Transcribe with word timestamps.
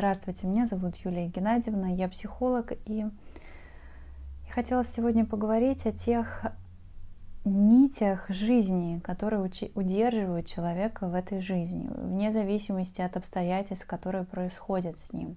Здравствуйте, 0.00 0.46
меня 0.46 0.66
зовут 0.66 0.96
Юлия 1.04 1.26
Геннадьевна, 1.26 1.88
я 1.88 2.08
психолог, 2.08 2.72
и 2.86 3.00
я 3.00 3.10
хотела 4.48 4.82
сегодня 4.82 5.26
поговорить 5.26 5.84
о 5.84 5.92
тех 5.92 6.46
нитях 7.44 8.24
жизни, 8.30 8.98
которые 9.00 9.42
удерживают 9.74 10.46
человека 10.46 11.06
в 11.06 11.14
этой 11.14 11.42
жизни, 11.42 11.86
вне 11.94 12.32
зависимости 12.32 13.02
от 13.02 13.18
обстоятельств, 13.18 13.86
которые 13.86 14.24
происходят 14.24 14.96
с 14.96 15.12
ним. 15.12 15.36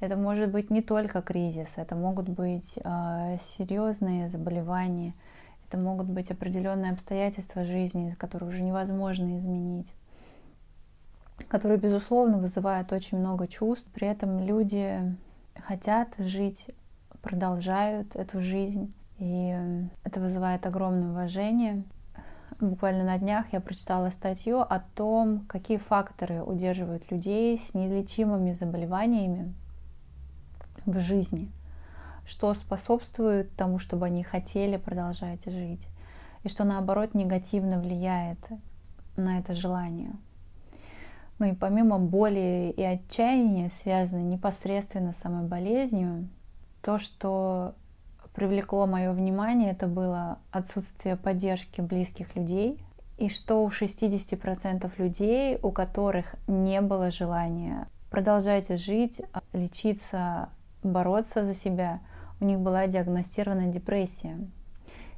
Это 0.00 0.18
может 0.18 0.50
быть 0.50 0.68
не 0.68 0.82
только 0.82 1.22
кризис, 1.22 1.72
это 1.76 1.96
могут 1.96 2.28
быть 2.28 2.74
э, 2.76 3.38
серьезные 3.40 4.28
заболевания, 4.28 5.14
это 5.66 5.78
могут 5.78 6.08
быть 6.08 6.30
определенные 6.30 6.92
обстоятельства 6.92 7.64
жизни, 7.64 8.14
которые 8.18 8.50
уже 8.50 8.62
невозможно 8.62 9.38
изменить 9.38 9.88
которые, 11.48 11.78
безусловно, 11.78 12.38
вызывают 12.38 12.92
очень 12.92 13.18
много 13.18 13.46
чувств. 13.46 13.86
При 13.92 14.08
этом 14.08 14.40
люди 14.40 15.16
хотят 15.56 16.08
жить, 16.18 16.66
продолжают 17.22 18.14
эту 18.16 18.40
жизнь. 18.40 18.92
И 19.18 19.56
это 20.04 20.20
вызывает 20.20 20.66
огромное 20.66 21.10
уважение. 21.10 21.82
Буквально 22.60 23.04
на 23.04 23.18
днях 23.18 23.52
я 23.52 23.60
прочитала 23.60 24.10
статью 24.10 24.60
о 24.60 24.80
том, 24.94 25.40
какие 25.46 25.76
факторы 25.76 26.42
удерживают 26.42 27.10
людей 27.10 27.58
с 27.58 27.74
неизлечимыми 27.74 28.52
заболеваниями 28.52 29.52
в 30.86 30.98
жизни, 31.00 31.50
что 32.26 32.54
способствует 32.54 33.54
тому, 33.56 33.78
чтобы 33.78 34.06
они 34.06 34.22
хотели 34.22 34.78
продолжать 34.78 35.44
жить, 35.44 35.86
и 36.44 36.48
что 36.48 36.64
наоборот 36.64 37.12
негативно 37.14 37.78
влияет 37.78 38.38
на 39.16 39.38
это 39.38 39.54
желание. 39.54 40.12
Ну 41.38 41.46
и 41.46 41.54
помимо 41.54 41.98
боли 41.98 42.72
и 42.76 42.82
отчаяния, 42.82 43.70
связанной 43.70 44.24
непосредственно 44.24 45.12
с 45.12 45.18
самой 45.18 45.46
болезнью, 45.46 46.28
то, 46.82 46.98
что 46.98 47.74
привлекло 48.34 48.86
мое 48.86 49.12
внимание, 49.12 49.72
это 49.72 49.86
было 49.86 50.38
отсутствие 50.50 51.16
поддержки 51.16 51.80
близких 51.80 52.36
людей, 52.36 52.80
и 53.18 53.28
что 53.28 53.64
у 53.64 53.68
60% 53.68 54.90
людей, 54.98 55.58
у 55.62 55.70
которых 55.70 56.34
не 56.46 56.80
было 56.80 57.10
желания 57.10 57.88
продолжать 58.10 58.68
жить, 58.80 59.20
лечиться, 59.52 60.48
бороться 60.82 61.44
за 61.44 61.54
себя, 61.54 62.00
у 62.40 62.44
них 62.44 62.60
была 62.60 62.86
диагностирована 62.86 63.66
депрессия. 63.66 64.38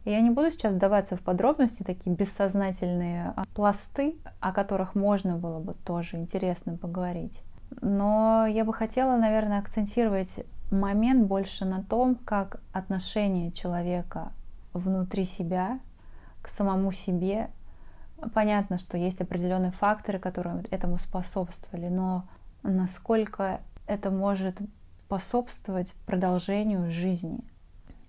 Я 0.09 0.23
не 0.23 0.31
буду 0.31 0.51
сейчас 0.51 0.75
вдаваться 0.75 1.19
в 1.19 1.21
подробности, 1.21 1.83
такие 1.83 2.17
бессознательные 2.17 3.35
а, 3.37 3.45
пласты, 3.55 4.17
о 4.41 4.55
которых 4.55 4.95
можно 4.95 5.37
было 5.37 5.59
бы 5.59 5.75
тоже 5.85 6.17
интересно 6.17 6.79
поговорить. 6.79 7.43
Но 7.83 8.47
я 8.47 8.65
бы 8.65 8.73
хотела, 8.73 9.19
наверное, 9.19 9.59
акцентировать 9.59 10.47
момент 10.71 11.27
больше 11.27 11.67
на 11.67 11.83
том, 11.83 12.15
как 12.15 12.63
отношение 12.73 13.53
человека 13.53 14.33
внутри 14.73 15.27
себя 15.27 15.79
к 16.41 16.49
самому 16.49 16.91
себе. 16.91 17.51
Понятно, 18.33 18.79
что 18.79 18.97
есть 18.97 19.21
определенные 19.21 19.73
факторы, 19.73 20.19
которые 20.19 20.65
этому 20.71 20.97
способствовали, 20.97 21.89
но 21.89 22.27
насколько 22.63 23.61
это 23.87 24.11
может 24.11 24.57
способствовать 25.05 25.93
продолжению 26.07 26.91
жизни– 26.91 27.45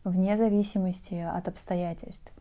вне 0.09 0.37
зависимости 0.37 1.15
от 1.15 1.47
обстоятельств. 1.47 2.31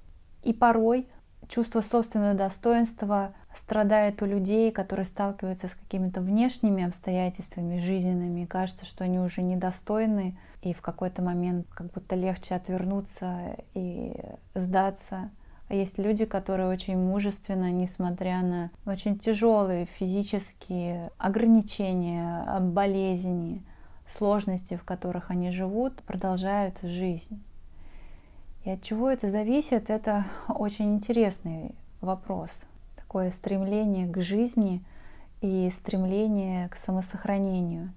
И 0.42 0.52
порой 0.52 1.06
чувство 1.48 1.80
собственного 1.80 2.34
достоинства 2.34 3.32
страдает 3.54 4.22
у 4.22 4.26
людей, 4.26 4.70
которые 4.70 5.06
сталкиваются 5.06 5.68
с 5.68 5.74
какими-то 5.74 6.20
внешними 6.20 6.84
обстоятельствами 6.84 7.78
жизненными, 7.78 8.42
и 8.42 8.46
кажется, 8.46 8.84
что 8.84 9.04
они 9.04 9.18
уже 9.18 9.42
недостойны, 9.42 10.38
и 10.62 10.72
в 10.72 10.82
какой-то 10.82 11.22
момент 11.22 11.66
как 11.70 11.90
будто 11.92 12.16
легче 12.16 12.54
отвернуться 12.54 13.56
и 13.74 14.14
сдаться. 14.54 15.30
А 15.68 15.74
есть 15.74 15.98
люди, 15.98 16.24
которые 16.24 16.68
очень 16.68 16.96
мужественно, 16.96 17.70
несмотря 17.70 18.42
на 18.42 18.70
очень 18.86 19.18
тяжелые 19.18 19.86
физические 19.86 21.10
ограничения, 21.18 22.58
болезни, 22.60 23.62
сложности, 24.08 24.76
в 24.76 24.84
которых 24.84 25.30
они 25.30 25.50
живут, 25.50 26.02
продолжают 26.02 26.78
жизнь. 26.82 27.42
И 28.68 28.70
от 28.70 28.82
чего 28.82 29.08
это 29.08 29.30
зависит, 29.30 29.88
это 29.88 30.26
очень 30.48 30.92
интересный 30.92 31.74
вопрос. 32.02 32.50
Такое 32.96 33.30
стремление 33.30 34.06
к 34.06 34.20
жизни 34.20 34.84
и 35.40 35.70
стремление 35.72 36.68
к 36.68 36.76
самосохранению. 36.76 37.94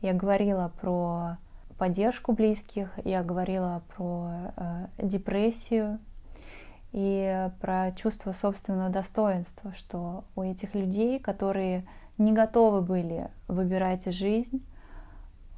Я 0.00 0.12
говорила 0.12 0.70
про 0.80 1.38
поддержку 1.76 2.34
близких, 2.34 2.88
я 3.04 3.24
говорила 3.24 3.82
про 3.96 4.30
э, 4.56 4.86
депрессию 4.98 5.98
и 6.92 7.50
про 7.60 7.90
чувство 7.90 8.32
собственного 8.32 8.90
достоинства, 8.90 9.72
что 9.74 10.22
у 10.36 10.42
этих 10.44 10.76
людей, 10.76 11.18
которые 11.18 11.84
не 12.16 12.30
готовы 12.30 12.80
были 12.80 13.28
выбирать 13.48 14.04
жизнь, 14.14 14.64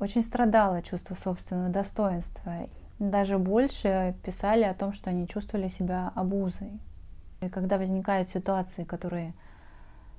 очень 0.01 0.23
страдало 0.23 0.81
чувство 0.81 1.15
собственного 1.23 1.69
достоинства 1.69 2.67
даже 3.11 3.39
больше 3.39 4.15
писали 4.25 4.65
о 4.65 4.75
том, 4.75 4.93
что 4.93 5.11
они 5.11 5.29
чувствовали 5.29 5.69
себя 5.69 6.13
обузой. 6.15 6.81
И 7.41 7.49
когда 7.49 7.79
возникают 7.79 8.29
ситуации, 8.29 8.85
которые 8.85 9.35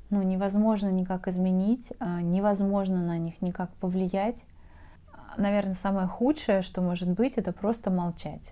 ну, 0.10 0.22
невозможно 0.22 0.90
никак 0.90 1.28
изменить, 1.28 1.92
а, 2.00 2.22
невозможно 2.22 3.02
на 3.02 3.18
них 3.18 3.42
никак 3.42 3.72
повлиять, 3.76 4.44
наверное, 5.38 5.76
самое 5.76 6.08
худшее, 6.08 6.62
что 6.62 6.82
может 6.82 7.10
быть, 7.10 7.38
это 7.38 7.52
просто 7.52 7.92
молчать. 7.92 8.52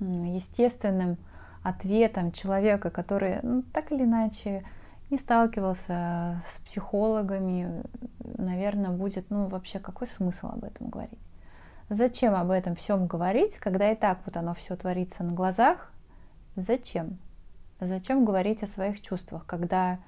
Естественным 0.00 1.16
ответом 1.62 2.32
человека, 2.32 2.90
который 2.90 3.38
ну, 3.42 3.62
так 3.62 3.92
или 3.92 4.04
иначе 4.04 4.64
не 5.10 5.16
сталкивался 5.16 6.42
с 6.48 6.58
психологами, 6.64 7.82
наверное, 8.36 8.90
будет, 8.90 9.30
ну, 9.30 9.46
вообще, 9.46 9.78
какой 9.78 10.06
смысл 10.06 10.48
об 10.48 10.64
этом 10.64 10.88
говорить? 10.88 11.25
Зачем 11.88 12.34
об 12.34 12.50
этом 12.50 12.74
всем 12.74 13.06
говорить, 13.06 13.58
когда 13.58 13.92
и 13.92 13.94
так 13.94 14.18
вот 14.26 14.36
оно 14.36 14.54
все 14.54 14.74
творится 14.74 15.22
на 15.22 15.32
глазах? 15.32 15.92
Зачем? 16.56 17.18
Зачем 17.78 18.24
говорить 18.24 18.64
о 18.64 18.66
своих 18.66 19.00
чувствах, 19.00 19.46
когда, 19.46 20.00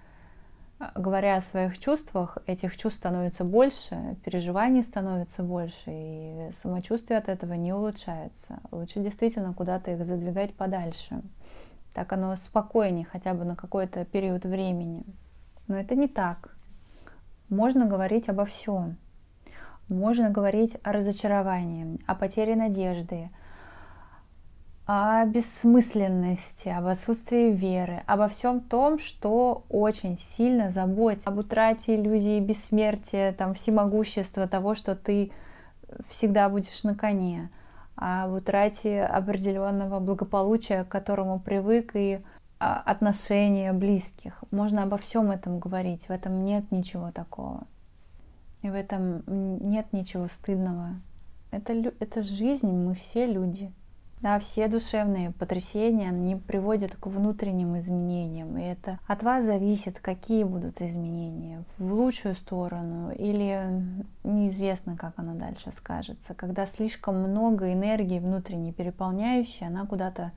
а, 0.81 0.91
говоря 0.97 1.37
о 1.37 1.41
своих 1.41 1.79
чувствах, 1.79 2.39
этих 2.47 2.77
чувств 2.77 2.99
становится 2.99 3.45
больше, 3.45 4.17
переживаний 4.25 4.83
становится 4.83 5.45
больше, 5.45 5.85
и 5.87 6.51
самочувствие 6.53 7.19
от 7.19 7.29
этого 7.29 7.53
не 7.53 7.73
улучшается. 7.73 8.59
Лучше 8.73 8.99
действительно 8.99 9.55
куда-то 9.55 9.93
их 9.93 10.05
задвигать 10.05 10.55
подальше. 10.55 11.23
Так 11.95 12.13
оно 12.13 12.35
спокойнее 12.35 13.05
хотя 13.05 13.35
бы 13.35 13.45
на 13.45 13.55
какой-то 13.55 14.05
период 14.05 14.45
времени. 14.45 15.05
Но 15.69 15.77
это 15.77 15.95
не 15.95 16.09
так. 16.09 16.57
Можно 17.49 17.87
говорить 17.87 18.29
обо 18.29 18.47
всем. 18.47 18.97
Можно 19.89 20.31
говорить 20.31 20.77
о 20.83 20.93
разочаровании, 20.93 21.99
о 22.07 22.15
потере 22.15 22.57
надежды, 22.57 23.31
о 24.87 25.25
бессмысленности, 25.25 26.69
об 26.69 26.87
отсутствии 26.87 27.53
веры, 27.53 28.03
обо 28.07 28.29
всем 28.29 28.61
том, 28.61 28.99
что 28.99 29.65
очень 29.69 30.19
сильно 30.19 30.71
заботит, 30.71 31.27
об 31.27 31.39
утрате 31.39 31.95
иллюзии 31.95 32.41
бессмертия, 32.41 33.33
там, 33.33 33.55
всемогущества, 33.55 34.47
того, 34.47 34.75
что 34.75 34.95
ты 34.95 35.33
всегда 36.09 36.49
будешь 36.49 36.85
на 36.85 36.95
коне, 36.95 37.51
об 37.97 38.33
утрате 38.33 39.03
определенного 39.03 40.01
благополучия, 40.01 40.85
к 40.85 40.89
которому 40.89 41.41
привык, 41.41 41.93
и 41.95 42.21
отношения 42.59 43.73
близких. 43.73 44.43
Можно 44.51 44.83
обо 44.83 44.99
всем 44.99 45.31
этом 45.31 45.59
говорить, 45.59 46.09
в 46.09 46.11
этом 46.11 46.45
нет 46.45 46.71
ничего 46.73 47.11
такого. 47.13 47.67
И 48.63 48.71
в 48.71 48.75
этом 48.75 49.23
нет 49.27 49.93
ничего 49.93 50.27
стыдного. 50.29 51.01
Это, 51.51 51.73
это 52.01 52.23
жизнь, 52.23 52.71
мы 52.71 52.95
все 52.95 53.27
люди. 53.27 53.73
Да, 54.21 54.41
все 54.41 54.67
душевные 54.67 55.31
потрясения, 55.31 56.09
они 56.09 56.35
приводят 56.35 56.97
к 56.97 57.07
внутренним 57.07 57.79
изменениям. 57.79 58.59
И 58.59 58.63
это 58.63 58.99
от 59.07 59.23
вас 59.23 59.45
зависит, 59.45 60.01
какие 60.01 60.43
будут 60.43 60.83
изменения. 60.83 61.63
В 61.79 61.93
лучшую 61.93 62.35
сторону 62.35 63.13
или 63.13 63.81
неизвестно, 64.25 64.97
как 64.97 65.13
оно 65.19 65.35
дальше 65.35 65.71
скажется. 65.71 66.35
Когда 66.35 66.67
слишком 66.67 67.21
много 67.21 67.73
энергии 67.73 68.19
внутренней 68.19 68.73
переполняющей, 68.73 69.69
она 69.69 69.87
куда-то 69.87 70.33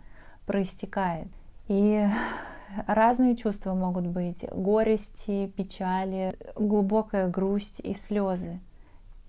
проистекает. 0.46 1.28
И 1.68 2.06
разные 2.88 3.36
чувства 3.36 3.74
могут 3.74 4.08
быть. 4.08 4.46
Горести, 4.52 5.48
печали, 5.56 6.36
глубокая 6.56 7.28
грусть 7.30 7.80
и 7.80 7.94
слезы. 7.94 8.60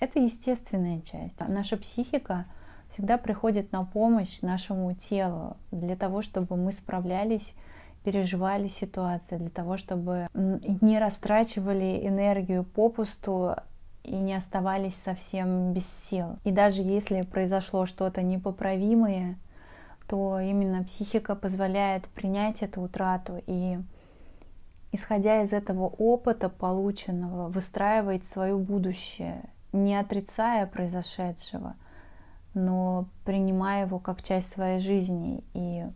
Это 0.00 0.18
естественная 0.18 1.00
часть. 1.00 1.38
Наша 1.46 1.76
психика 1.76 2.46
всегда 2.90 3.18
приходит 3.18 3.72
на 3.72 3.84
помощь 3.84 4.42
нашему 4.42 4.94
телу 4.94 5.56
для 5.70 5.96
того, 5.96 6.22
чтобы 6.22 6.56
мы 6.56 6.72
справлялись, 6.72 7.54
переживали 8.04 8.68
ситуации, 8.68 9.36
для 9.36 9.50
того, 9.50 9.76
чтобы 9.76 10.28
не 10.34 10.98
растрачивали 10.98 12.06
энергию 12.06 12.64
попусту 12.64 13.54
и 14.02 14.14
не 14.14 14.34
оставались 14.34 14.96
совсем 14.96 15.72
без 15.72 15.86
сил. 15.86 16.36
И 16.44 16.50
даже 16.50 16.82
если 16.82 17.22
произошло 17.22 17.86
что-то 17.86 18.22
непоправимое, 18.22 19.36
то 20.08 20.40
именно 20.40 20.84
психика 20.84 21.34
позволяет 21.34 22.06
принять 22.08 22.62
эту 22.62 22.82
утрату 22.82 23.42
и, 23.46 23.78
исходя 24.92 25.42
из 25.42 25.52
этого 25.52 25.84
опыта 25.86 26.48
полученного, 26.48 27.48
выстраивать 27.48 28.24
свое 28.24 28.56
будущее, 28.56 29.44
не 29.72 29.96
отрицая 29.96 30.66
произошедшего, 30.66 31.74
но 32.54 33.06
принимая 33.24 33.86
его 33.86 33.98
как 33.98 34.22
часть 34.22 34.50
своей 34.50 34.78
жизни 34.78 35.42
и, 35.54 35.86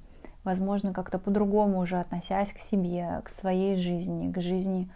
возможно, 0.44 0.93
как-то 0.93 1.19
по-другому 1.19 1.79
уже 1.79 1.99
относясь 1.99 2.53
к 2.53 2.58
себе, 2.58 3.20
к 3.25 3.29
своей 3.29 3.76
жизни, 3.76 4.32
к 4.32 4.41
жизни 4.41 4.91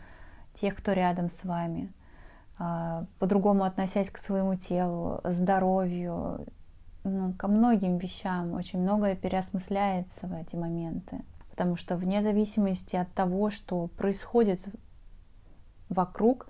тех, 0.55 0.75
кто 0.77 0.93
рядом 0.93 1.31
с 1.31 1.45
вами, 1.45 1.93
а, 2.59 3.05
по-другому 3.19 3.65
относясь 3.65 4.11
к 4.11 4.19
своему 4.19 4.55
телу, 4.55 5.21
здоровью, 5.25 6.47
ну, 7.05 7.33
ко 7.35 7.49
многим 7.49 7.99
вещам. 7.99 8.53
Очень 8.53 8.81
многое 8.81 9.17
переосмысляется 9.17 10.27
в 10.27 10.35
эти 10.35 10.57
моменты. 10.57 11.23
Потому 11.51 11.77
что 11.77 11.97
вне 11.97 12.23
зависимости 12.23 12.97
от 12.97 13.13
того, 13.13 13.51
что 13.51 13.89
происходит 13.89 14.61
вокруг, 15.89 16.49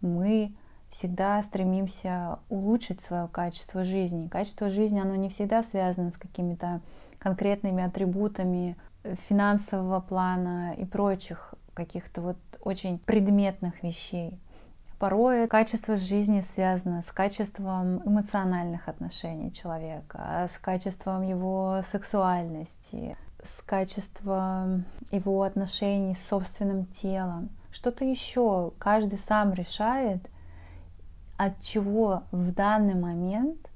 мы 0.00 0.54
всегда 0.90 1.42
стремимся 1.42 2.40
улучшить 2.48 3.00
свое 3.00 3.28
качество 3.28 3.84
жизни. 3.84 4.28
Качество 4.28 4.68
жизни, 4.68 5.00
оно 5.00 5.14
не 5.14 5.28
всегда 5.28 5.62
связано 5.62 6.10
с 6.10 6.16
какими-то 6.16 6.80
конкретными 7.18 7.82
атрибутами 7.82 8.76
финансового 9.28 10.00
плана 10.00 10.74
и 10.76 10.84
прочих 10.84 11.54
каких-то 11.74 12.20
вот 12.20 12.36
очень 12.60 12.98
предметных 12.98 13.82
вещей. 13.82 14.38
Порой 15.00 15.48
качество 15.48 15.96
жизни 15.96 16.42
связано 16.42 17.00
с 17.00 17.10
качеством 17.10 18.06
эмоциональных 18.06 18.86
отношений 18.86 19.50
человека, 19.50 20.46
с 20.54 20.58
качеством 20.58 21.22
его 21.22 21.80
сексуальности, 21.90 23.16
с 23.42 23.62
качеством 23.62 24.84
его 25.10 25.42
отношений 25.42 26.14
с 26.14 26.28
собственным 26.28 26.84
телом. 26.84 27.48
Что-то 27.72 28.04
еще 28.04 28.74
каждый 28.78 29.18
сам 29.18 29.54
решает, 29.54 30.20
от 31.38 31.58
чего 31.62 32.24
в 32.30 32.52
данный 32.52 32.94
момент 32.94 33.69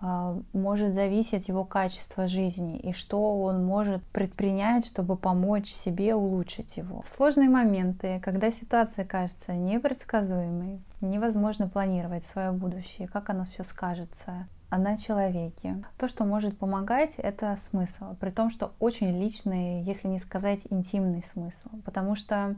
может 0.00 0.94
зависеть 0.94 1.48
его 1.48 1.64
качество 1.64 2.28
жизни 2.28 2.78
и 2.78 2.92
что 2.92 3.40
он 3.42 3.64
может 3.64 4.02
предпринять, 4.04 4.86
чтобы 4.86 5.16
помочь 5.16 5.72
себе 5.72 6.14
улучшить 6.14 6.76
его. 6.76 7.02
В 7.02 7.08
сложные 7.08 7.48
моменты, 7.48 8.20
когда 8.22 8.50
ситуация 8.50 9.04
кажется 9.04 9.54
непредсказуемой, 9.54 10.80
невозможно 11.00 11.68
планировать 11.68 12.24
свое 12.24 12.52
будущее, 12.52 13.08
как 13.08 13.30
оно 13.30 13.44
все 13.44 13.64
скажется 13.64 14.46
на 14.70 14.96
человеке. 14.96 15.82
То, 15.96 16.08
что 16.08 16.24
может 16.24 16.58
помогать, 16.58 17.14
это 17.16 17.56
смысл, 17.58 18.14
при 18.20 18.30
том, 18.30 18.50
что 18.50 18.74
очень 18.78 19.18
личный, 19.18 19.82
если 19.82 20.08
не 20.08 20.18
сказать 20.18 20.60
интимный 20.70 21.22
смысл, 21.22 21.70
потому 21.84 22.14
что 22.14 22.54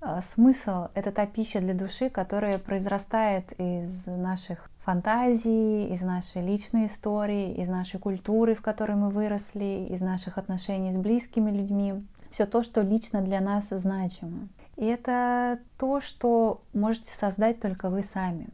а, 0.00 0.20
смысл— 0.22 0.88
это 0.94 1.12
та 1.12 1.26
пища 1.26 1.60
для 1.60 1.74
души, 1.74 2.10
которая 2.10 2.58
произрастает 2.58 3.52
из 3.58 4.04
наших 4.04 4.70
фантазий, 4.86 5.88
из 5.88 6.00
нашей 6.00 6.42
личной 6.42 6.86
истории, 6.86 7.54
из 7.54 7.68
нашей 7.68 7.98
культуры, 7.98 8.54
в 8.54 8.62
которой 8.62 8.96
мы 8.96 9.10
выросли, 9.10 9.88
из 9.90 10.00
наших 10.00 10.38
отношений 10.38 10.92
с 10.92 10.96
близкими 10.96 11.50
людьми. 11.50 12.06
Все 12.30 12.46
то, 12.46 12.62
что 12.62 12.82
лично 12.82 13.20
для 13.20 13.40
нас 13.40 13.70
значимо. 13.70 14.48
И 14.76 14.84
это 14.84 15.58
то, 15.76 16.00
что 16.00 16.62
можете 16.72 17.12
создать 17.12 17.58
только 17.60 17.90
вы 17.90 18.04
сами. 18.04 18.46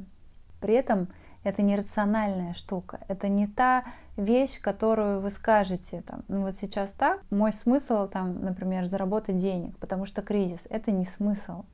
При 0.61 0.73
этом 0.73 1.08
это 1.44 1.61
не 1.61 1.76
рациональная 1.76 2.55
штука, 2.55 3.00
это 3.08 3.29
не 3.29 3.46
та 3.46 3.84
вещь, 4.17 4.58
которую 4.58 5.20
вы 5.20 5.31
скажете, 5.31 6.00
там, 6.00 6.23
ну 6.29 6.43
вот 6.43 6.55
сейчас 6.56 6.93
так, 6.93 7.20
мой 7.31 7.52
смысл, 7.52 8.08
там, 8.08 8.43
например, 8.43 8.87
заработать 8.87 9.37
денег, 9.37 9.76
потому 9.79 10.06
что 10.06 10.23
кризис, 10.23 10.61
это 10.70 10.93
не 10.93 11.05
смысл. 11.05 11.64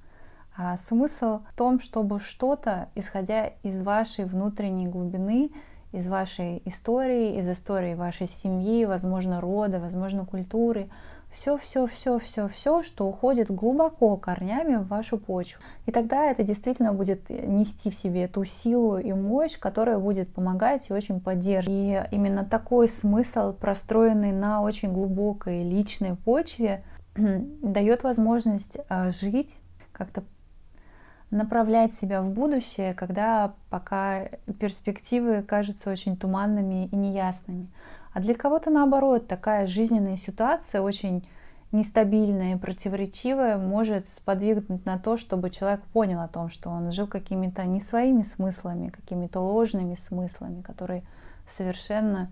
А 0.61 0.77
смысл 0.77 1.43
в 1.49 1.57
том, 1.57 1.79
чтобы 1.79 2.19
что-то, 2.19 2.89
исходя 2.97 3.47
из 3.63 3.81
вашей 3.81 4.25
внутренней 4.25 4.89
глубины, 4.89 5.53
из 5.93 6.09
вашей 6.09 6.63
истории, 6.65 7.39
из 7.39 7.49
истории 7.49 7.95
вашей 7.95 8.27
семьи, 8.27 8.85
возможно, 8.85 9.41
рода, 9.41 9.79
возможно, 9.79 10.27
культуры, 10.27 10.91
все, 11.31 11.59
все, 11.59 11.87
все, 11.87 12.19
все, 12.19 12.49
все, 12.49 12.83
что 12.83 13.07
уходит 13.07 13.53
глубоко 13.53 14.17
корнями 14.17 14.75
в 14.75 14.89
вашу 14.89 15.17
почву. 15.17 15.63
И 15.87 15.93
тогда 15.93 16.25
это 16.25 16.43
действительно 16.43 16.93
будет 16.93 17.31
нести 17.31 17.89
в 17.89 17.95
себе 17.95 18.27
ту 18.27 18.45
силу 18.45 18.99
и 18.99 19.13
мощь, 19.13 19.57
которая 19.57 19.99
будет 19.99 20.35
помогать 20.35 20.91
и 20.91 20.93
очень 20.93 21.21
поддерживать. 21.21 21.69
И 21.69 22.03
именно 22.11 22.45
такой 22.45 22.89
смысл, 22.89 23.53
простроенный 23.53 24.33
на 24.33 24.61
очень 24.63 24.93
глубокой 24.93 25.63
личной 25.63 26.17
почве, 26.17 26.83
дает 27.15 28.03
возможность 28.03 28.79
а, 28.89 29.13
жить 29.13 29.55
как-то 29.93 30.25
направлять 31.31 31.93
себя 31.93 32.23
в 32.23 32.31
будущее, 32.31 32.95
когда 32.95 33.55
пока 33.71 34.29
перспективы 34.59 35.43
кажутся 35.43 35.91
очень 35.91 36.17
туманными 36.17 36.87
и 36.87 36.97
неясными. 36.97 37.69
А 38.13 38.21
для 38.21 38.35
кого-то 38.35 38.71
наоборот, 38.71 39.29
такая 39.29 39.67
жизненная 39.67 40.17
ситуация 40.17 40.81
очень 40.81 41.27
нестабильная 41.71 42.55
и 42.55 42.59
противоречивая 42.59 43.59
может 43.59 44.09
сподвигнуть 44.09 44.87
на 44.87 44.99
то, 44.99 45.19
чтобы 45.19 45.51
человек 45.51 45.83
понял 45.93 46.21
о 46.21 46.29
том, 46.29 46.49
что 46.49 46.71
он 46.71 46.91
жил 46.93 47.07
какими-то 47.07 47.65
не 47.65 47.81
своими 47.81 48.23
смыслами, 48.23 48.89
какими-то 48.89 49.41
ложными 49.41 49.95
смыслами, 49.95 50.63
которые 50.63 51.03
совершенно 51.51 52.31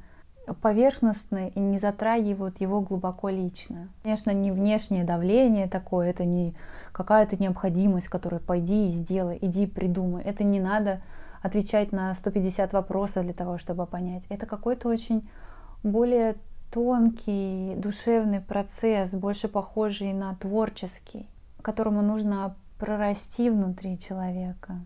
поверхностны 0.55 1.53
и 1.55 1.61
не 1.61 1.79
затрагивают 1.79 2.61
его 2.61 2.81
глубоко 2.81 3.29
лично. 3.29 3.89
Конечно, 4.03 4.31
не 4.31 4.53
внешнее 4.53 5.05
давление 5.05 5.69
такое, 5.69 6.11
это 6.11 6.25
не 6.25 6.55
какая-то 6.93 7.37
необходимость, 7.37 8.09
которая 8.09 8.41
пойди 8.41 8.87
и 8.87 8.91
сделай, 8.91 9.39
иди 9.41 9.67
придумай. 9.67 10.23
Это 10.23 10.45
не 10.45 10.61
надо 10.61 11.03
отвечать 11.43 11.93
на 11.93 12.15
150 12.15 12.73
вопросов 12.73 13.25
для 13.25 13.35
того, 13.35 13.59
чтобы 13.59 13.87
понять. 13.87 14.25
Это 14.29 14.47
какой-то 14.47 14.89
очень 14.89 15.29
более 15.83 16.37
тонкий 16.71 17.75
душевный 17.77 18.41
процесс, 18.41 19.13
больше 19.13 19.49
похожий 19.49 20.13
на 20.13 20.35
творческий, 20.35 21.29
которому 21.63 22.03
нужно 22.03 22.57
прорасти 22.79 23.51
внутри 23.51 23.99
человека. 23.99 24.81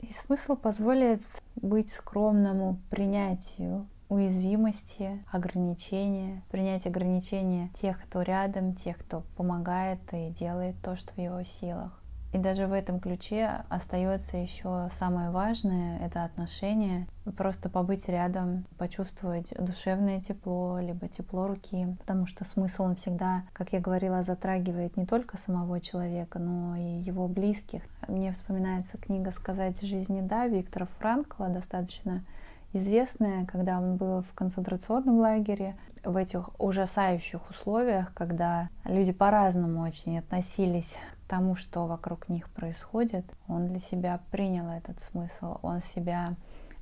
И 0.00 0.12
смысл 0.12 0.54
позволит 0.54 1.22
быть 1.56 1.92
скромному 1.92 2.78
принятию 2.88 3.86
уязвимости, 4.08 5.24
ограничения, 5.30 6.42
принять 6.50 6.86
ограничения 6.86 7.70
тех, 7.74 8.02
кто 8.02 8.22
рядом, 8.22 8.74
тех, 8.74 8.96
кто 8.98 9.22
помогает 9.36 10.00
и 10.12 10.30
делает 10.30 10.76
то, 10.82 10.96
что 10.96 11.12
в 11.12 11.18
его 11.18 11.42
силах. 11.42 11.98
И 12.32 12.36
даже 12.36 12.66
в 12.66 12.74
этом 12.74 13.00
ключе 13.00 13.62
остается 13.70 14.36
еще 14.36 14.90
самое 14.98 15.30
важное— 15.30 15.98
это 16.00 16.24
отношение. 16.24 17.06
Просто 17.38 17.70
побыть 17.70 18.06
рядом, 18.06 18.66
почувствовать 18.76 19.54
душевное 19.58 20.20
тепло, 20.20 20.78
либо 20.78 21.08
тепло 21.08 21.46
руки. 21.46 21.96
Потому 21.98 22.26
что 22.26 22.44
смысл 22.44 22.82
он 22.82 22.96
всегда, 22.96 23.44
как 23.54 23.72
я 23.72 23.80
говорила, 23.80 24.22
затрагивает 24.22 24.98
не 24.98 25.06
только 25.06 25.38
самого 25.38 25.80
человека, 25.80 26.38
но 26.38 26.76
и 26.76 27.00
его 27.00 27.28
близких. 27.28 27.82
Мне 28.08 28.32
вспоминается 28.32 28.98
книга 28.98 29.30
«Сказать 29.30 29.80
жизни 29.80 30.20
да» 30.20 30.48
Виктора 30.48 30.86
Франкла, 30.98 31.48
достаточно 31.48 32.24
известная, 32.72 33.46
когда 33.46 33.78
он 33.78 33.96
был 33.96 34.22
в 34.22 34.32
концентрационном 34.34 35.18
лагере, 35.18 35.76
в 36.04 36.16
этих 36.16 36.48
ужасающих 36.60 37.50
условиях, 37.50 38.12
когда 38.14 38.68
люди 38.84 39.12
по-разному 39.12 39.82
очень 39.82 40.18
относились 40.18 40.96
к 41.24 41.28
тому, 41.28 41.54
что 41.54 41.86
вокруг 41.86 42.28
них 42.28 42.48
происходит, 42.50 43.24
он 43.46 43.68
для 43.68 43.80
себя 43.80 44.20
принял 44.30 44.68
этот 44.68 45.00
смысл, 45.00 45.58
он 45.62 45.82
себя 45.82 46.34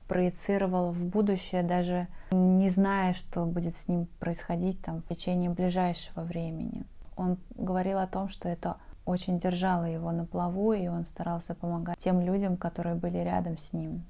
проецировал 0.07 0.93
в 0.93 1.05
будущее, 1.05 1.62
даже 1.62 2.07
не 2.31 2.71
зная, 2.71 3.12
что 3.12 3.45
будет 3.45 3.76
с 3.76 3.88
ним 3.88 4.07
происходить 4.21 4.81
там 4.83 5.02
в 5.02 5.09
течение 5.09 5.50
ближайшего 5.50 6.21
времени. 6.21 6.85
Он 7.16 7.38
говорил 7.57 7.99
о 7.99 8.07
том, 8.07 8.28
что 8.28 8.49
это 8.49 8.76
очень 9.05 9.38
держало 9.38 9.85
его 9.85 10.12
на 10.12 10.26
плаву, 10.26 10.73
и 10.73 10.87
он 10.88 11.07
старался 11.07 11.55
помогать 11.55 11.99
тем 11.99 12.21
людям, 12.21 12.57
которые 12.57 12.95
были 12.95 13.19
рядом 13.19 13.59
с 13.59 13.73
ним. 13.73 14.05